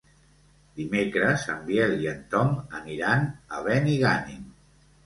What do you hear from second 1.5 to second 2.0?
en Biel